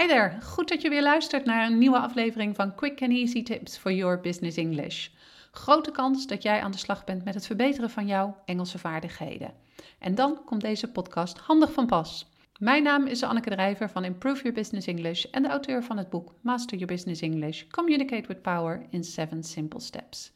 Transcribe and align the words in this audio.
Hi 0.00 0.06
there, 0.06 0.40
goed 0.42 0.68
dat 0.68 0.82
je 0.82 0.88
weer 0.88 1.02
luistert 1.02 1.44
naar 1.44 1.66
een 1.66 1.78
nieuwe 1.78 1.98
aflevering 1.98 2.56
van 2.56 2.74
Quick 2.74 3.02
and 3.02 3.12
Easy 3.12 3.42
Tips 3.42 3.76
for 3.78 3.92
Your 3.92 4.20
Business 4.20 4.56
English. 4.56 5.08
Grote 5.52 5.90
kans 5.90 6.26
dat 6.26 6.42
jij 6.42 6.60
aan 6.60 6.70
de 6.70 6.78
slag 6.78 7.04
bent 7.04 7.24
met 7.24 7.34
het 7.34 7.46
verbeteren 7.46 7.90
van 7.90 8.06
jouw 8.06 8.36
Engelse 8.44 8.78
vaardigheden. 8.78 9.52
En 9.98 10.14
dan 10.14 10.44
komt 10.44 10.60
deze 10.60 10.90
podcast 10.90 11.38
handig 11.38 11.72
van 11.72 11.86
pas. 11.86 12.30
Mijn 12.58 12.82
naam 12.82 13.06
is 13.06 13.22
Anneke 13.22 13.50
Drijver 13.50 13.90
van 13.90 14.04
Improve 14.04 14.42
Your 14.42 14.52
Business 14.52 14.86
English 14.86 15.24
en 15.24 15.42
de 15.42 15.48
auteur 15.48 15.84
van 15.84 15.96
het 15.96 16.10
boek 16.10 16.34
Master 16.40 16.78
Your 16.78 16.92
Business 16.92 17.20
English: 17.20 17.66
Communicate 17.66 18.28
with 18.28 18.42
Power 18.42 18.86
in 18.90 19.04
7 19.04 19.42
Simple 19.42 19.80
Steps. 19.80 20.32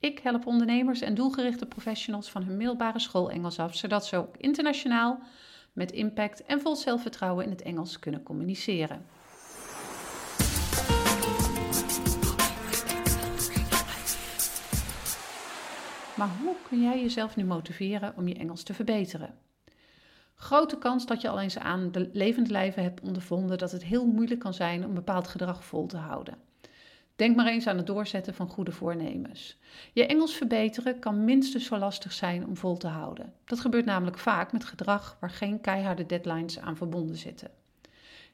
Ik 0.00 0.18
help 0.18 0.46
ondernemers 0.46 1.00
en 1.00 1.14
doelgerichte 1.14 1.66
professionals 1.66 2.30
van 2.30 2.42
hun 2.42 2.56
middelbare 2.56 2.98
school 2.98 3.30
Engels 3.30 3.58
af, 3.58 3.76
zodat 3.76 4.06
ze 4.06 4.16
ook 4.16 4.36
internationaal 4.36 5.20
met 5.76 5.92
impact 5.92 6.44
en 6.44 6.60
vol 6.60 6.76
zelfvertrouwen 6.76 7.44
in 7.44 7.50
het 7.50 7.62
Engels 7.62 7.98
kunnen 7.98 8.22
communiceren. 8.22 9.06
Maar 16.14 16.30
hoe 16.42 16.54
kun 16.68 16.82
jij 16.82 17.00
jezelf 17.00 17.36
nu 17.36 17.44
motiveren 17.44 18.12
om 18.16 18.28
je 18.28 18.34
Engels 18.34 18.62
te 18.62 18.74
verbeteren? 18.74 19.34
Grote 20.34 20.78
kans 20.78 21.06
dat 21.06 21.20
je 21.20 21.28
al 21.28 21.40
eens 21.40 21.58
aan 21.58 21.92
de 21.92 22.10
levende 22.12 22.50
lijven 22.50 22.82
hebt 22.82 23.00
ondervonden 23.00 23.58
dat 23.58 23.72
het 23.72 23.84
heel 23.84 24.06
moeilijk 24.06 24.40
kan 24.40 24.54
zijn 24.54 24.84
om 24.84 24.94
bepaald 24.94 25.28
gedrag 25.28 25.64
vol 25.64 25.86
te 25.86 25.96
houden. 25.96 26.34
Denk 27.16 27.36
maar 27.36 27.46
eens 27.46 27.66
aan 27.66 27.76
het 27.76 27.86
doorzetten 27.86 28.34
van 28.34 28.48
goede 28.48 28.72
voornemens. 28.72 29.58
Je 29.92 30.06
Engels 30.06 30.34
verbeteren 30.34 30.98
kan 30.98 31.24
minstens 31.24 31.64
zo 31.64 31.78
lastig 31.78 32.12
zijn 32.12 32.46
om 32.46 32.56
vol 32.56 32.76
te 32.76 32.86
houden. 32.86 33.32
Dat 33.44 33.60
gebeurt 33.60 33.84
namelijk 33.84 34.18
vaak 34.18 34.52
met 34.52 34.64
gedrag 34.64 35.16
waar 35.20 35.30
geen 35.30 35.60
keiharde 35.60 36.06
deadlines 36.06 36.58
aan 36.58 36.76
verbonden 36.76 37.16
zitten. 37.16 37.50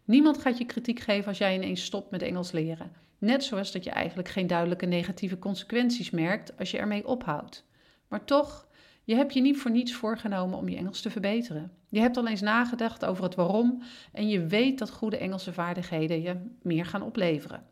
Niemand 0.04 0.38
gaat 0.38 0.58
je 0.58 0.64
kritiek 0.64 1.00
geven 1.00 1.28
als 1.28 1.38
jij 1.38 1.54
ineens 1.54 1.84
stopt 1.84 2.10
met 2.10 2.22
Engels 2.22 2.52
leren. 2.52 2.92
Net 3.18 3.44
zoals 3.44 3.72
dat 3.72 3.84
je 3.84 3.90
eigenlijk 3.90 4.28
geen 4.28 4.46
duidelijke 4.46 4.86
negatieve 4.86 5.38
consequenties 5.38 6.10
merkt 6.10 6.58
als 6.58 6.70
je 6.70 6.78
ermee 6.78 7.06
ophoudt. 7.06 7.64
Maar 8.08 8.24
toch, 8.24 8.66
je 9.04 9.14
hebt 9.14 9.34
je 9.34 9.40
niet 9.40 9.58
voor 9.58 9.70
niets 9.70 9.92
voorgenomen 9.92 10.58
om 10.58 10.68
je 10.68 10.76
Engels 10.76 11.00
te 11.00 11.10
verbeteren. 11.10 11.72
Je 11.88 12.00
hebt 12.00 12.16
al 12.16 12.26
eens 12.26 12.40
nagedacht 12.40 13.04
over 13.04 13.24
het 13.24 13.34
waarom 13.34 13.82
en 14.12 14.28
je 14.28 14.46
weet 14.46 14.78
dat 14.78 14.90
goede 14.90 15.16
Engelse 15.16 15.52
vaardigheden 15.52 16.22
je 16.22 16.36
meer 16.62 16.86
gaan 16.86 17.02
opleveren. 17.02 17.70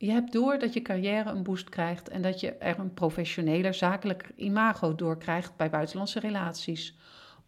Je 0.00 0.10
hebt 0.10 0.32
door 0.32 0.58
dat 0.58 0.72
je 0.72 0.82
carrière 0.82 1.30
een 1.30 1.42
boost 1.42 1.68
krijgt 1.68 2.08
en 2.08 2.22
dat 2.22 2.40
je 2.40 2.52
er 2.52 2.78
een 2.78 2.94
professioneler 2.94 3.74
zakelijk 3.74 4.30
imago 4.36 4.94
door 4.94 5.18
krijgt 5.18 5.56
bij 5.56 5.70
buitenlandse 5.70 6.20
relaties. 6.20 6.96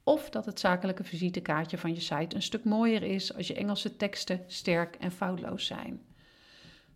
Of 0.05 0.31
dat 0.31 0.47
het 0.47 0.61
zakelijke 0.61 1.05
visitekaartje 1.05 1.79
van 1.79 1.95
je 1.95 2.01
site 2.01 2.35
een 2.37 2.43
stuk 2.43 2.65
mooier 2.65 3.03
is 3.03 3.35
als 3.35 3.47
je 3.47 3.55
Engelse 3.55 3.97
teksten 3.97 4.45
sterk 4.47 4.95
en 4.95 5.11
foutloos 5.11 5.67
zijn. 5.67 6.01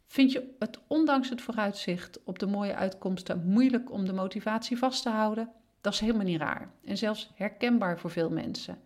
Vind 0.07 0.33
je 0.33 0.55
het 0.59 0.79
ondanks 0.87 1.29
het 1.29 1.43
vooruitzicht 1.43 2.25
op 2.25 2.39
de 2.39 2.47
mooie 2.47 2.75
uitkomsten 2.75 3.47
moeilijk 3.47 3.91
om 3.93 4.05
de 4.05 4.13
motivatie 4.13 4.79
vast 4.79 5.03
te 5.03 5.11
houden? 5.11 5.51
Dat 5.81 5.93
is 5.93 6.01
helemaal 6.01 6.25
niet 6.25 6.41
raar 6.41 6.73
en 6.85 6.97
zelfs 6.97 7.33
herkenbaar 7.35 7.99
voor 7.99 8.11
veel 8.11 8.31
mensen. 8.31 8.79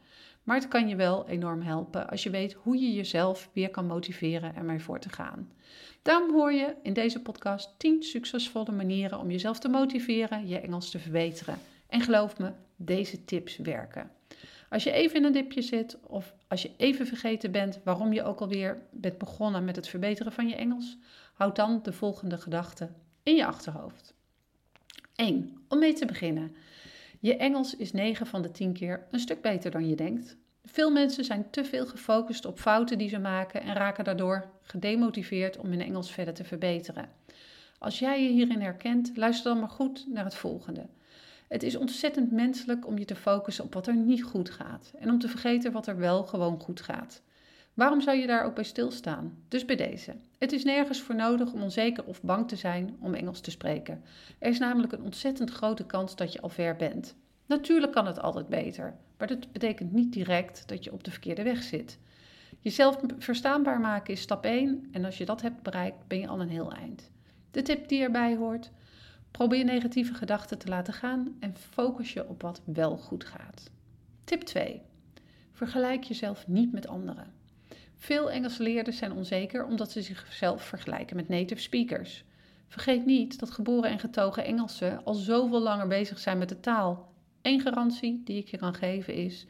Maar 0.49 0.57
het 0.57 0.69
kan 0.69 0.89
je 0.89 0.97
wel 0.97 1.29
enorm 1.29 1.63
helpen 1.63 2.09
als 2.09 2.23
je 2.23 2.31
weet 2.31 2.53
hoe 2.53 2.79
je 2.79 2.93
jezelf 2.93 3.51
weer 3.53 3.71
kan 3.71 3.87
motiveren 3.87 4.57
ermee 4.57 4.81
voor 4.81 4.99
te 4.99 5.09
gaan. 5.09 5.53
Daarom 6.03 6.33
hoor 6.33 6.53
je 6.53 6.75
in 6.83 6.93
deze 6.93 7.21
podcast 7.21 7.75
10 7.79 8.03
succesvolle 8.03 8.73
manieren 8.73 9.19
om 9.19 9.31
jezelf 9.31 9.59
te 9.59 9.69
motiveren 9.69 10.49
je 10.49 10.61
Engels 10.61 10.91
te 10.91 10.99
verbeteren. 10.99 11.59
En 11.89 12.01
geloof 12.01 12.39
me, 12.39 12.53
deze 12.77 13.25
tips 13.25 13.57
werken. 13.57 14.11
Als 14.69 14.85
je 14.85 14.91
even 14.91 15.17
in 15.17 15.25
een 15.25 15.33
dipje 15.33 15.63
zit 15.63 15.99
of 16.03 16.35
als 16.47 16.63
je 16.63 16.71
even 16.77 17.07
vergeten 17.07 17.51
bent 17.51 17.81
waarom 17.85 18.13
je 18.13 18.23
ook 18.23 18.41
alweer 18.41 18.83
bent 18.91 19.19
begonnen 19.19 19.65
met 19.65 19.77
het 19.77 19.89
verbeteren 19.89 20.33
van 20.33 20.49
je 20.49 20.55
Engels, 20.55 20.97
houd 21.35 21.57
dan 21.57 21.81
de 21.83 21.93
volgende 21.93 22.37
gedachte 22.37 22.89
in 23.23 23.35
je 23.35 23.47
achterhoofd. 23.47 24.15
1. 25.15 25.65
Om 25.69 25.79
mee 25.79 25.93
te 25.93 26.07
beginnen. 26.07 26.57
Je 27.21 27.37
Engels 27.37 27.77
is 27.77 27.93
9 27.93 28.27
van 28.27 28.43
de 28.43 28.51
10 28.51 28.73
keer 28.73 29.07
een 29.11 29.19
stuk 29.19 29.41
beter 29.41 29.71
dan 29.71 29.89
je 29.89 29.97
denkt. 29.97 30.37
Veel 30.65 30.91
mensen 30.91 31.25
zijn 31.25 31.51
te 31.51 31.65
veel 31.65 31.87
gefocust 31.87 32.45
op 32.45 32.59
fouten 32.59 32.99
die 32.99 33.09
ze 33.09 33.19
maken 33.19 33.63
en 33.63 33.75
raken 33.75 34.05
daardoor 34.05 34.51
gedemotiveerd 34.63 35.57
om 35.57 35.67
hun 35.67 35.81
Engels 35.81 36.13
verder 36.13 36.35
te 36.35 36.45
verbeteren. 36.45 37.09
Als 37.79 37.99
jij 37.99 38.23
je 38.23 38.29
hierin 38.29 38.61
herkent, 38.61 39.13
luister 39.15 39.51
dan 39.51 39.61
maar 39.61 39.69
goed 39.69 40.07
naar 40.09 40.25
het 40.25 40.35
volgende. 40.35 40.87
Het 41.49 41.63
is 41.63 41.77
ontzettend 41.77 42.33
menselijk 42.33 42.87
om 42.87 42.99
je 42.99 43.05
te 43.05 43.17
focussen 43.17 43.65
op 43.65 43.75
wat 43.75 43.87
er 43.87 43.97
niet 43.97 44.23
goed 44.23 44.51
gaat 44.51 44.93
en 44.99 45.11
om 45.11 45.19
te 45.19 45.29
vergeten 45.29 45.73
wat 45.73 45.87
er 45.87 45.97
wel 45.97 46.23
gewoon 46.25 46.61
goed 46.61 46.81
gaat. 46.81 47.23
Waarom 47.79 48.01
zou 48.01 48.17
je 48.17 48.27
daar 48.27 48.45
ook 48.45 48.55
bij 48.55 48.65
stilstaan? 48.65 49.39
Dus 49.49 49.65
bij 49.65 49.77
deze. 49.77 50.15
Het 50.39 50.53
is 50.53 50.65
nergens 50.65 51.01
voor 51.01 51.15
nodig 51.15 51.53
om 51.53 51.63
onzeker 51.63 52.05
of 52.05 52.23
bang 52.23 52.49
te 52.49 52.57
zijn 52.57 52.97
om 53.01 53.15
Engels 53.15 53.41
te 53.41 53.51
spreken. 53.51 54.03
Er 54.39 54.51
is 54.51 54.59
namelijk 54.59 54.93
een 54.93 55.03
ontzettend 55.03 55.51
grote 55.51 55.87
kans 55.87 56.17
dat 56.17 56.33
je 56.33 56.41
al 56.41 56.49
ver 56.49 56.77
bent. 56.77 57.17
Natuurlijk 57.47 57.93
kan 57.93 58.07
het 58.07 58.21
altijd 58.21 58.49
beter, 58.49 58.97
maar 59.19 59.29
dat 59.29 59.53
betekent 59.53 59.93
niet 59.93 60.13
direct 60.13 60.69
dat 60.69 60.85
je 60.85 60.93
op 60.93 61.05
de 61.05 61.11
verkeerde 61.11 61.43
weg 61.43 61.63
zit. 61.63 61.99
Jezelf 62.61 62.99
verstaanbaar 63.19 63.81
maken 63.81 64.13
is 64.13 64.21
stap 64.21 64.45
1 64.45 64.89
en 64.93 65.05
als 65.05 65.19
je 65.19 65.25
dat 65.25 65.43
hebt 65.43 65.63
bereikt, 65.63 66.07
ben 66.07 66.19
je 66.19 66.29
al 66.29 66.41
een 66.41 66.49
heel 66.49 66.73
eind. 66.73 67.11
De 67.51 67.63
tip 67.63 67.89
die 67.89 68.03
erbij 68.03 68.37
hoort: 68.37 68.71
probeer 69.31 69.65
negatieve 69.65 70.15
gedachten 70.15 70.59
te 70.59 70.69
laten 70.69 70.95
gaan 70.95 71.37
en 71.41 71.57
focus 71.57 72.13
je 72.13 72.29
op 72.29 72.43
wat 72.43 72.63
wel 72.65 72.97
goed 72.97 73.25
gaat. 73.25 73.71
Tip 74.25 74.43
2. 74.43 74.83
Vergelijk 75.53 76.05
jezelf 76.05 76.49
niet 76.49 76.73
met 76.73 76.87
anderen. 76.87 77.37
Veel 77.99 78.31
Engelse 78.31 78.63
leerders 78.63 78.97
zijn 78.97 79.13
onzeker 79.13 79.65
omdat 79.65 79.91
ze 79.91 80.03
zichzelf 80.03 80.63
vergelijken 80.63 81.17
met 81.17 81.29
native 81.29 81.61
speakers. 81.61 82.25
Vergeet 82.69 83.07
niet 83.07 83.39
dat 83.39 83.51
geboren 83.51 83.91
en 83.91 83.99
getogen 83.99 84.45
Engelsen 84.45 85.05
al 85.05 85.15
zoveel 85.15 85.61
langer 85.61 85.89
bezig 85.89 86.19
zijn 86.19 86.39
met 86.39 86.49
de 86.49 86.61
taal. 86.61 87.13
Eén 87.43 87.61
garantie 87.61 88.23
die 88.25 88.39
ik 88.39 88.49
je 88.49 88.57
kan 88.57 88.75
geven 88.75 89.15
is: 89.15 89.47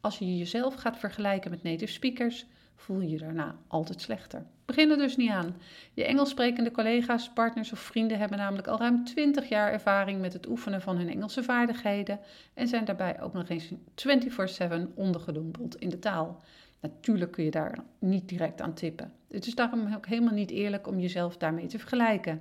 als 0.00 0.18
je 0.18 0.38
jezelf 0.38 0.74
gaat 0.74 0.98
vergelijken 0.98 1.50
met 1.50 1.62
native 1.62 1.92
speakers, 1.92 2.46
voel 2.76 3.00
je 3.00 3.08
je 3.08 3.18
daarna 3.18 3.56
altijd 3.66 4.00
slechter. 4.00 4.46
Begin 4.64 4.90
er 4.90 4.96
dus 4.96 5.16
niet 5.16 5.30
aan. 5.30 5.56
Je 5.94 6.04
Engels 6.04 6.30
sprekende 6.30 6.70
collega's, 6.70 7.30
partners 7.30 7.72
of 7.72 7.78
vrienden 7.78 8.18
hebben 8.18 8.38
namelijk 8.38 8.66
al 8.66 8.78
ruim 8.78 9.04
20 9.04 9.48
jaar 9.48 9.72
ervaring 9.72 10.20
met 10.20 10.32
het 10.32 10.48
oefenen 10.48 10.80
van 10.80 10.96
hun 10.96 11.08
Engelse 11.08 11.42
vaardigheden 11.42 12.20
en 12.54 12.68
zijn 12.68 12.84
daarbij 12.84 13.20
ook 13.20 13.32
nog 13.32 13.48
eens 13.48 13.70
24/7 13.94 14.94
ondergedompeld 14.94 15.76
in 15.76 15.88
de 15.88 15.98
taal. 15.98 16.42
Natuurlijk 16.84 17.32
kun 17.32 17.44
je 17.44 17.50
daar 17.50 17.78
niet 17.98 18.28
direct 18.28 18.60
aan 18.60 18.74
tippen. 18.74 19.12
Het 19.30 19.46
is 19.46 19.54
daarom 19.54 19.94
ook 19.94 20.06
helemaal 20.06 20.34
niet 20.34 20.50
eerlijk 20.50 20.86
om 20.86 20.98
jezelf 20.98 21.36
daarmee 21.36 21.66
te 21.66 21.78
vergelijken. 21.78 22.40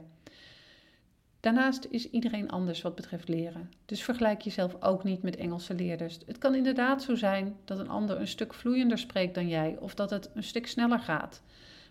Daarnaast 1.39 1.87
is 1.89 2.09
iedereen 2.09 2.49
anders 2.49 2.81
wat 2.81 2.95
betreft 2.95 3.27
leren. 3.27 3.71
Dus 3.85 4.03
vergelijk 4.03 4.41
jezelf 4.41 4.75
ook 4.81 5.03
niet 5.03 5.21
met 5.21 5.35
Engelse 5.35 5.73
leerders. 5.73 6.19
Het 6.25 6.37
kan 6.37 6.55
inderdaad 6.55 7.03
zo 7.03 7.15
zijn 7.15 7.55
dat 7.65 7.79
een 7.79 7.89
ander 7.89 8.19
een 8.19 8.27
stuk 8.27 8.53
vloeiender 8.53 8.97
spreekt 8.97 9.35
dan 9.35 9.47
jij 9.47 9.77
of 9.79 9.95
dat 9.95 10.09
het 10.09 10.29
een 10.33 10.43
stuk 10.43 10.67
sneller 10.67 10.99
gaat. 10.99 11.41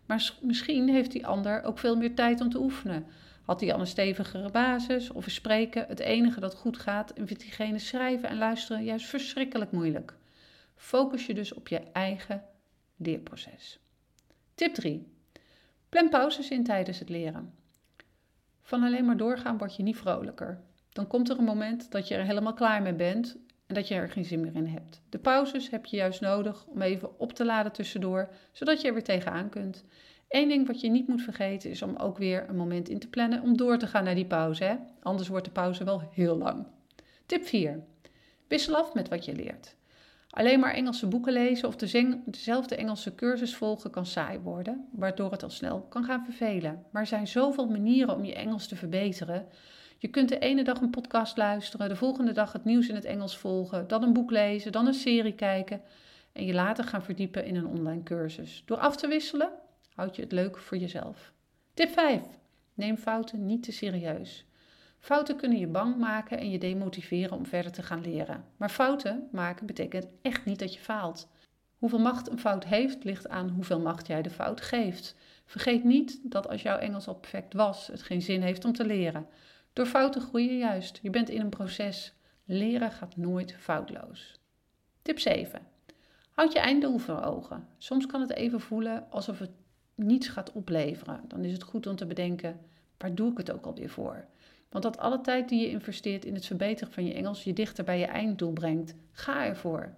Maar 0.06 0.32
misschien 0.40 0.88
heeft 0.88 1.12
die 1.12 1.26
ander 1.26 1.62
ook 1.62 1.78
veel 1.78 1.96
meer 1.96 2.14
tijd 2.14 2.40
om 2.40 2.50
te 2.50 2.60
oefenen. 2.60 3.06
Had 3.42 3.60
hij 3.60 3.72
al 3.72 3.80
een 3.80 3.86
stevigere 3.86 4.50
basis 4.50 5.10
of 5.10 5.26
is 5.26 5.34
spreken 5.34 5.84
het 5.88 6.00
enige 6.00 6.40
dat 6.40 6.54
goed 6.54 6.78
gaat 6.78 7.10
en 7.10 7.26
vindt 7.26 7.42
diegene 7.42 7.78
schrijven 7.78 8.28
en 8.28 8.38
luisteren 8.38 8.84
juist 8.84 9.06
verschrikkelijk 9.06 9.72
moeilijk. 9.72 10.14
Focus 10.82 11.26
je 11.26 11.34
dus 11.34 11.54
op 11.54 11.68
je 11.68 11.78
eigen 11.92 12.44
leerproces. 12.96 13.78
Tip 14.54 14.74
3. 14.74 15.12
Plan 15.88 16.08
pauzes 16.08 16.50
in 16.50 16.64
tijdens 16.64 16.98
het 16.98 17.08
leren. 17.08 17.54
Van 18.62 18.82
alleen 18.82 19.04
maar 19.04 19.16
doorgaan 19.16 19.58
word 19.58 19.76
je 19.76 19.82
niet 19.82 19.96
vrolijker. 19.96 20.60
Dan 20.88 21.06
komt 21.06 21.30
er 21.30 21.38
een 21.38 21.44
moment 21.44 21.90
dat 21.90 22.08
je 22.08 22.14
er 22.14 22.24
helemaal 22.24 22.54
klaar 22.54 22.82
mee 22.82 22.94
bent 22.94 23.36
en 23.66 23.74
dat 23.74 23.88
je 23.88 23.94
er 23.94 24.10
geen 24.10 24.24
zin 24.24 24.40
meer 24.40 24.54
in 24.54 24.66
hebt. 24.66 25.02
De 25.08 25.18
pauzes 25.18 25.70
heb 25.70 25.86
je 25.86 25.96
juist 25.96 26.20
nodig 26.20 26.66
om 26.66 26.82
even 26.82 27.20
op 27.20 27.32
te 27.32 27.44
laden 27.44 27.72
tussendoor, 27.72 28.28
zodat 28.52 28.80
je 28.80 28.88
er 28.88 28.94
weer 28.94 29.04
tegenaan 29.04 29.48
kunt. 29.48 29.84
Eén 30.28 30.48
ding 30.48 30.66
wat 30.66 30.80
je 30.80 30.88
niet 30.88 31.08
moet 31.08 31.22
vergeten 31.22 31.70
is 31.70 31.82
om 31.82 31.96
ook 31.96 32.18
weer 32.18 32.48
een 32.48 32.56
moment 32.56 32.88
in 32.88 32.98
te 32.98 33.08
plannen 33.08 33.42
om 33.42 33.56
door 33.56 33.78
te 33.78 33.86
gaan 33.86 34.04
naar 34.04 34.14
die 34.14 34.26
pauze. 34.26 34.64
Hè? 34.64 34.76
Anders 35.02 35.28
wordt 35.28 35.44
de 35.44 35.52
pauze 35.52 35.84
wel 35.84 36.10
heel 36.12 36.36
lang. 36.36 36.66
Tip 37.26 37.44
4. 37.44 37.84
Wissel 38.48 38.76
af 38.76 38.94
met 38.94 39.08
wat 39.08 39.24
je 39.24 39.34
leert. 39.34 39.76
Alleen 40.34 40.60
maar 40.60 40.74
Engelse 40.74 41.06
boeken 41.06 41.32
lezen 41.32 41.68
of 41.68 41.76
dezelfde 42.24 42.76
Engelse 42.76 43.14
cursus 43.14 43.54
volgen 43.54 43.90
kan 43.90 44.06
saai 44.06 44.38
worden, 44.38 44.88
waardoor 44.92 45.30
het 45.30 45.42
al 45.42 45.50
snel 45.50 45.80
kan 45.80 46.04
gaan 46.04 46.24
vervelen. 46.24 46.84
Maar 46.90 47.02
er 47.02 47.08
zijn 47.08 47.26
zoveel 47.26 47.66
manieren 47.66 48.14
om 48.14 48.24
je 48.24 48.34
Engels 48.34 48.66
te 48.66 48.76
verbeteren. 48.76 49.46
Je 49.98 50.08
kunt 50.08 50.28
de 50.28 50.38
ene 50.38 50.64
dag 50.64 50.80
een 50.80 50.90
podcast 50.90 51.36
luisteren, 51.36 51.88
de 51.88 51.96
volgende 51.96 52.32
dag 52.32 52.52
het 52.52 52.64
nieuws 52.64 52.88
in 52.88 52.94
het 52.94 53.04
Engels 53.04 53.38
volgen, 53.38 53.88
dan 53.88 54.02
een 54.02 54.12
boek 54.12 54.30
lezen, 54.30 54.72
dan 54.72 54.86
een 54.86 54.94
serie 54.94 55.34
kijken 55.34 55.80
en 56.32 56.44
je 56.44 56.54
later 56.54 56.84
gaan 56.84 57.02
verdiepen 57.02 57.44
in 57.44 57.56
een 57.56 57.66
online 57.66 58.02
cursus. 58.02 58.62
Door 58.66 58.78
af 58.78 58.96
te 58.96 59.08
wisselen 59.08 59.50
houd 59.94 60.16
je 60.16 60.22
het 60.22 60.32
leuk 60.32 60.58
voor 60.58 60.78
jezelf. 60.78 61.32
Tip 61.74 61.90
5. 61.90 62.22
Neem 62.74 62.96
fouten 62.96 63.46
niet 63.46 63.62
te 63.62 63.72
serieus. 63.72 64.44
Fouten 65.02 65.36
kunnen 65.36 65.58
je 65.58 65.66
bang 65.66 65.96
maken 65.96 66.38
en 66.38 66.50
je 66.50 66.58
demotiveren 66.58 67.36
om 67.36 67.46
verder 67.46 67.72
te 67.72 67.82
gaan 67.82 68.00
leren. 68.00 68.44
Maar 68.56 68.70
fouten 68.70 69.28
maken 69.32 69.66
betekent 69.66 70.06
echt 70.22 70.44
niet 70.44 70.58
dat 70.58 70.74
je 70.74 70.80
faalt. 70.80 71.28
Hoeveel 71.78 71.98
macht 71.98 72.30
een 72.30 72.38
fout 72.38 72.64
heeft, 72.64 73.04
ligt 73.04 73.28
aan 73.28 73.48
hoeveel 73.48 73.80
macht 73.80 74.06
jij 74.06 74.22
de 74.22 74.30
fout 74.30 74.60
geeft. 74.60 75.16
Vergeet 75.44 75.84
niet 75.84 76.20
dat 76.22 76.48
als 76.48 76.62
jouw 76.62 76.76
Engels 76.76 77.06
al 77.06 77.14
perfect 77.14 77.52
was, 77.52 77.86
het 77.86 78.02
geen 78.02 78.22
zin 78.22 78.42
heeft 78.42 78.64
om 78.64 78.72
te 78.72 78.84
leren. 78.84 79.26
Door 79.72 79.86
fouten 79.86 80.20
groei 80.20 80.50
je 80.50 80.58
juist. 80.58 80.98
Je 81.02 81.10
bent 81.10 81.28
in 81.28 81.40
een 81.40 81.48
proces. 81.48 82.14
Leren 82.44 82.90
gaat 82.90 83.16
nooit 83.16 83.54
foutloos. 83.58 84.40
Tip 85.02 85.18
7. 85.18 85.60
Houd 86.30 86.52
je 86.52 86.58
einddoel 86.58 86.98
voor 86.98 87.22
ogen. 87.22 87.68
Soms 87.78 88.06
kan 88.06 88.20
het 88.20 88.32
even 88.32 88.60
voelen 88.60 89.06
alsof 89.10 89.38
het 89.38 89.52
niets 89.94 90.28
gaat 90.28 90.52
opleveren. 90.52 91.20
Dan 91.28 91.44
is 91.44 91.52
het 91.52 91.62
goed 91.62 91.86
om 91.86 91.96
te 91.96 92.06
bedenken, 92.06 92.60
waar 92.98 93.14
doe 93.14 93.30
ik 93.30 93.36
het 93.36 93.52
ook 93.52 93.66
alweer 93.66 93.90
voor? 93.90 94.26
Want 94.72 94.84
dat 94.84 94.98
alle 94.98 95.20
tijd 95.20 95.48
die 95.48 95.60
je 95.60 95.70
investeert 95.70 96.24
in 96.24 96.34
het 96.34 96.46
verbeteren 96.46 96.92
van 96.92 97.06
je 97.06 97.14
Engels 97.14 97.44
je 97.44 97.52
dichter 97.52 97.84
bij 97.84 97.98
je 97.98 98.06
einddoel 98.06 98.52
brengt, 98.52 98.94
ga 99.12 99.44
ervoor. 99.44 99.94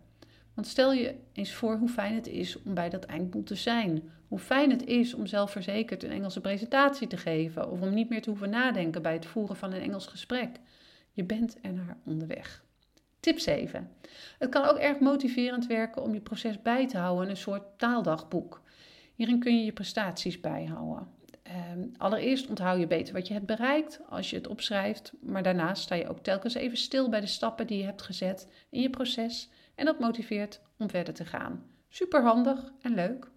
Want 0.54 0.66
stel 0.66 0.92
je 0.92 1.14
eens 1.32 1.52
voor 1.52 1.76
hoe 1.76 1.88
fijn 1.88 2.14
het 2.14 2.26
is 2.26 2.62
om 2.62 2.74
bij 2.74 2.88
dat 2.88 3.04
einddoel 3.04 3.42
te 3.42 3.54
zijn. 3.54 4.10
Hoe 4.28 4.38
fijn 4.38 4.70
het 4.70 4.84
is 4.84 5.14
om 5.14 5.26
zelfverzekerd 5.26 6.02
een 6.02 6.10
Engelse 6.10 6.40
presentatie 6.40 7.06
te 7.06 7.16
geven 7.16 7.70
of 7.70 7.80
om 7.80 7.94
niet 7.94 8.08
meer 8.08 8.22
te 8.22 8.30
hoeven 8.30 8.50
nadenken 8.50 9.02
bij 9.02 9.12
het 9.12 9.26
voeren 9.26 9.56
van 9.56 9.72
een 9.72 9.80
Engels 9.80 10.06
gesprek. 10.06 10.60
Je 11.12 11.24
bent 11.24 11.56
er 11.62 11.72
naar 11.72 11.96
onderweg. 12.04 12.64
Tip 13.20 13.38
7. 13.38 13.90
Het 14.38 14.50
kan 14.50 14.64
ook 14.64 14.78
erg 14.78 14.98
motiverend 14.98 15.66
werken 15.66 16.02
om 16.02 16.14
je 16.14 16.20
proces 16.20 16.62
bij 16.62 16.88
te 16.88 16.98
houden 16.98 17.24
in 17.24 17.30
een 17.30 17.36
soort 17.36 17.78
taaldagboek. 17.78 18.62
Hierin 19.14 19.38
kun 19.38 19.58
je 19.58 19.64
je 19.64 19.72
prestaties 19.72 20.40
bijhouden. 20.40 21.08
Um, 21.72 21.92
allereerst 21.96 22.48
onthoud 22.48 22.78
je 22.78 22.86
beter 22.86 23.14
wat 23.14 23.26
je 23.26 23.34
hebt 23.34 23.46
bereikt 23.46 24.00
als 24.08 24.30
je 24.30 24.36
het 24.36 24.46
opschrijft, 24.46 25.12
maar 25.20 25.42
daarnaast 25.42 25.82
sta 25.82 25.94
je 25.94 26.08
ook 26.08 26.18
telkens 26.18 26.54
even 26.54 26.76
stil 26.76 27.08
bij 27.08 27.20
de 27.20 27.26
stappen 27.26 27.66
die 27.66 27.78
je 27.78 27.84
hebt 27.84 28.02
gezet 28.02 28.48
in 28.70 28.80
je 28.80 28.90
proces 28.90 29.50
en 29.74 29.84
dat 29.84 29.98
motiveert 29.98 30.60
om 30.78 30.90
verder 30.90 31.14
te 31.14 31.24
gaan. 31.24 31.64
Super 31.88 32.22
handig 32.22 32.72
en 32.80 32.94
leuk. 32.94 33.30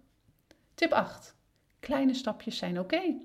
Tip 0.74 0.92
8. 0.92 1.36
Kleine 1.80 2.14
stapjes 2.14 2.56
zijn 2.56 2.78
oké. 2.78 3.16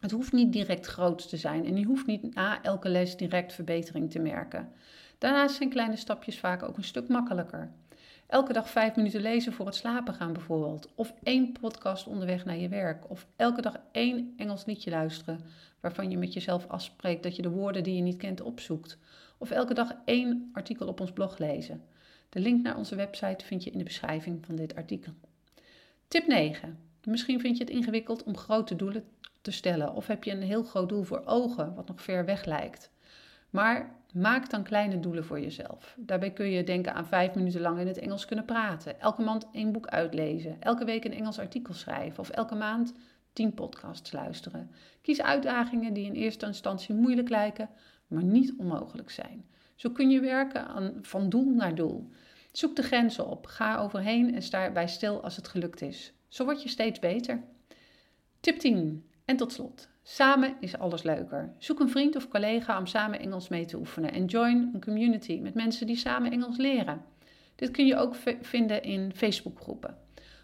Het 0.00 0.10
hoeft 0.10 0.32
niet 0.32 0.52
direct 0.52 0.86
groot 0.86 1.28
te 1.28 1.36
zijn 1.36 1.64
en 1.64 1.76
je 1.76 1.84
hoeft 1.84 2.06
niet 2.06 2.34
na 2.34 2.62
elke 2.62 2.88
les 2.88 3.16
direct 3.16 3.52
verbetering 3.52 4.10
te 4.10 4.18
merken. 4.18 4.72
Daarnaast 5.18 5.56
zijn 5.56 5.68
kleine 5.68 5.96
stapjes 5.96 6.38
vaak 6.38 6.62
ook 6.62 6.76
een 6.76 6.84
stuk 6.84 7.08
makkelijker. 7.08 7.72
Elke 8.28 8.52
dag 8.52 8.70
vijf 8.70 8.96
minuten 8.96 9.20
lezen 9.20 9.52
voor 9.52 9.66
het 9.66 9.74
slapen 9.74 10.14
gaan 10.14 10.32
bijvoorbeeld. 10.32 10.88
Of 10.94 11.14
één 11.22 11.52
podcast 11.52 12.06
onderweg 12.06 12.44
naar 12.44 12.56
je 12.56 12.68
werk. 12.68 13.10
Of 13.10 13.26
elke 13.36 13.60
dag 13.60 13.80
één 13.92 14.34
Engels 14.36 14.64
liedje 14.64 14.90
luisteren 14.90 15.40
waarvan 15.80 16.10
je 16.10 16.18
met 16.18 16.32
jezelf 16.32 16.66
afspreekt 16.66 17.22
dat 17.22 17.36
je 17.36 17.42
de 17.42 17.50
woorden 17.50 17.82
die 17.82 17.94
je 17.94 18.02
niet 18.02 18.16
kent 18.16 18.40
opzoekt. 18.40 18.98
Of 19.38 19.50
elke 19.50 19.74
dag 19.74 19.94
één 20.04 20.50
artikel 20.52 20.86
op 20.86 21.00
ons 21.00 21.12
blog 21.12 21.38
lezen. 21.38 21.84
De 22.28 22.40
link 22.40 22.62
naar 22.62 22.76
onze 22.76 22.96
website 22.96 23.44
vind 23.44 23.64
je 23.64 23.70
in 23.70 23.78
de 23.78 23.84
beschrijving 23.84 24.46
van 24.46 24.56
dit 24.56 24.74
artikel. 24.74 25.12
Tip 26.08 26.26
9. 26.26 26.78
Misschien 27.04 27.40
vind 27.40 27.56
je 27.56 27.64
het 27.64 27.72
ingewikkeld 27.72 28.22
om 28.22 28.36
grote 28.36 28.76
doelen 28.76 29.04
te 29.40 29.50
stellen 29.50 29.94
of 29.94 30.06
heb 30.06 30.24
je 30.24 30.30
een 30.30 30.42
heel 30.42 30.62
groot 30.62 30.88
doel 30.88 31.02
voor 31.02 31.22
ogen 31.24 31.74
wat 31.74 31.88
nog 31.88 32.02
ver 32.02 32.24
weg 32.24 32.44
lijkt. 32.44 32.90
Maar 33.50 33.96
maak 34.12 34.50
dan 34.50 34.62
kleine 34.62 35.00
doelen 35.00 35.24
voor 35.24 35.40
jezelf. 35.40 35.94
Daarbij 35.98 36.30
kun 36.32 36.50
je 36.50 36.64
denken 36.64 36.94
aan 36.94 37.06
vijf 37.06 37.34
minuten 37.34 37.60
lang 37.60 37.78
in 37.78 37.86
het 37.86 37.98
Engels 37.98 38.24
kunnen 38.24 38.44
praten, 38.44 39.00
elke 39.00 39.22
maand 39.22 39.46
één 39.52 39.72
boek 39.72 39.86
uitlezen, 39.86 40.56
elke 40.60 40.84
week 40.84 41.04
een 41.04 41.12
Engels 41.12 41.38
artikel 41.38 41.74
schrijven 41.74 42.18
of 42.18 42.28
elke 42.28 42.54
maand 42.54 42.92
tien 43.32 43.54
podcasts 43.54 44.12
luisteren. 44.12 44.70
Kies 45.02 45.22
uitdagingen 45.22 45.92
die 45.92 46.04
in 46.04 46.12
eerste 46.12 46.46
instantie 46.46 46.94
moeilijk 46.94 47.28
lijken, 47.28 47.70
maar 48.06 48.22
niet 48.22 48.54
onmogelijk 48.58 49.10
zijn. 49.10 49.46
Zo 49.74 49.90
kun 49.90 50.10
je 50.10 50.20
werken 50.20 50.66
aan, 50.66 50.98
van 51.02 51.28
doel 51.28 51.50
naar 51.50 51.74
doel. 51.74 52.10
Zoek 52.52 52.76
de 52.76 52.82
grenzen 52.82 53.26
op, 53.26 53.46
ga 53.46 53.78
overheen 53.78 54.34
en 54.34 54.42
sta 54.42 54.64
erbij 54.64 54.88
stil 54.88 55.22
als 55.22 55.36
het 55.36 55.48
gelukt 55.48 55.80
is. 55.80 56.12
Zo 56.28 56.44
word 56.44 56.62
je 56.62 56.68
steeds 56.68 56.98
beter. 56.98 57.42
Tip 58.40 58.58
10. 58.58 59.04
En 59.24 59.36
tot 59.36 59.52
slot. 59.52 59.88
Samen 60.10 60.56
is 60.60 60.78
alles 60.78 61.02
leuker. 61.02 61.52
Zoek 61.58 61.80
een 61.80 61.90
vriend 61.90 62.16
of 62.16 62.28
collega 62.28 62.78
om 62.78 62.86
samen 62.86 63.20
Engels 63.20 63.48
mee 63.48 63.64
te 63.64 63.76
oefenen 63.76 64.12
en 64.12 64.24
join 64.24 64.70
een 64.74 64.80
community 64.80 65.38
met 65.38 65.54
mensen 65.54 65.86
die 65.86 65.96
samen 65.96 66.32
Engels 66.32 66.56
leren. 66.56 67.04
Dit 67.54 67.70
kun 67.70 67.86
je 67.86 67.96
ook 67.96 68.16
vinden 68.40 68.82
in 68.82 69.12
Facebookgroepen. 69.14 69.98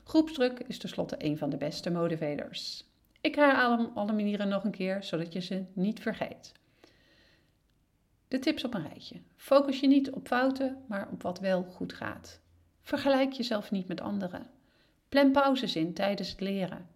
Groepsdruk 0.04 0.58
is 0.58 0.78
tenslotte 0.78 1.14
een 1.18 1.38
van 1.38 1.50
de 1.50 1.56
beste 1.56 1.90
motivators. 1.90 2.84
Ik 3.20 3.34
herhaal 3.34 3.90
alle 3.94 4.12
manieren 4.12 4.48
nog 4.48 4.64
een 4.64 4.70
keer, 4.70 5.02
zodat 5.02 5.32
je 5.32 5.40
ze 5.40 5.64
niet 5.72 6.00
vergeet. 6.00 6.52
De 8.28 8.38
tips 8.38 8.64
op 8.64 8.74
een 8.74 8.88
rijtje. 8.88 9.20
Focus 9.36 9.80
je 9.80 9.86
niet 9.86 10.10
op 10.10 10.26
fouten, 10.26 10.84
maar 10.88 11.08
op 11.12 11.22
wat 11.22 11.40
wel 11.40 11.62
goed 11.62 11.92
gaat. 11.92 12.40
Vergelijk 12.82 13.32
jezelf 13.32 13.70
niet 13.70 13.88
met 13.88 14.00
anderen. 14.00 14.46
Plan 15.08 15.32
pauzes 15.32 15.76
in 15.76 15.94
tijdens 15.94 16.30
het 16.30 16.40
leren. 16.40 16.93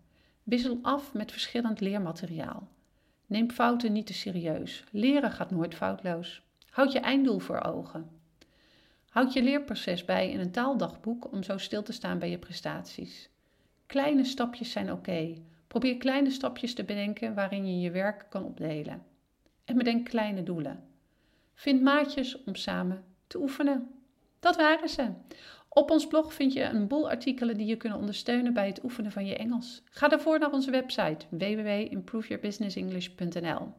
Wissel 0.48 0.78
af 0.82 1.14
met 1.14 1.32
verschillend 1.32 1.80
leermateriaal. 1.80 2.68
Neem 3.26 3.50
fouten 3.50 3.92
niet 3.92 4.06
te 4.06 4.14
serieus. 4.14 4.84
Leren 4.90 5.32
gaat 5.32 5.50
nooit 5.50 5.74
foutloos. 5.74 6.42
Houd 6.70 6.92
je 6.92 6.98
einddoel 6.98 7.38
voor 7.38 7.60
ogen. 7.60 8.10
Houd 9.08 9.32
je 9.32 9.42
leerproces 9.42 10.04
bij 10.04 10.30
in 10.30 10.40
een 10.40 10.50
taaldagboek 10.50 11.32
om 11.32 11.42
zo 11.42 11.58
stil 11.58 11.82
te 11.82 11.92
staan 11.92 12.18
bij 12.18 12.30
je 12.30 12.38
prestaties. 12.38 13.30
Kleine 13.86 14.24
stapjes 14.24 14.70
zijn 14.70 14.92
oké. 14.92 15.34
Probeer 15.66 15.96
kleine 15.96 16.30
stapjes 16.30 16.74
te 16.74 16.84
bedenken 16.84 17.34
waarin 17.34 17.66
je 17.66 17.80
je 17.80 17.90
werk 17.90 18.26
kan 18.28 18.44
opdelen. 18.44 19.02
En 19.64 19.76
bedenk 19.76 20.08
kleine 20.08 20.42
doelen. 20.42 20.84
Vind 21.54 21.82
maatjes 21.82 22.44
om 22.44 22.54
samen 22.54 23.04
te 23.26 23.40
oefenen. 23.40 23.90
Dat 24.40 24.56
waren 24.56 24.88
ze. 24.88 25.12
Op 25.78 25.90
ons 25.90 26.06
blog 26.06 26.34
vind 26.34 26.52
je 26.52 26.62
een 26.62 26.86
boel 26.86 27.10
artikelen 27.10 27.56
die 27.56 27.66
je 27.66 27.76
kunnen 27.76 27.98
ondersteunen 27.98 28.52
bij 28.52 28.66
het 28.66 28.84
oefenen 28.84 29.12
van 29.12 29.26
je 29.26 29.36
Engels. 29.36 29.82
Ga 29.84 30.08
daarvoor 30.08 30.38
naar 30.38 30.52
onze 30.52 30.70
website 30.70 31.26
www.improveyourbusinessenglish.nl. 31.30 33.72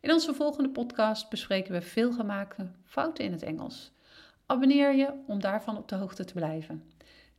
In 0.00 0.12
onze 0.12 0.34
volgende 0.34 0.70
podcast 0.70 1.30
bespreken 1.30 1.72
we 1.72 1.80
veelgemaakte 1.80 2.66
fouten 2.84 3.24
in 3.24 3.32
het 3.32 3.42
Engels. 3.42 3.92
Abonneer 4.46 4.94
je 4.94 5.12
om 5.26 5.40
daarvan 5.40 5.76
op 5.76 5.88
de 5.88 5.94
hoogte 5.94 6.24
te 6.24 6.34
blijven. 6.34 6.82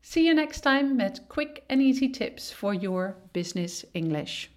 See 0.01 0.23
you 0.23 0.35
next 0.35 0.61
time 0.61 0.93
met 0.93 1.27
quick 1.27 1.61
and 1.67 1.81
easy 1.81 2.09
tips 2.09 2.51
for 2.51 2.73
your 2.73 3.15
business 3.31 3.91
English. 3.91 4.47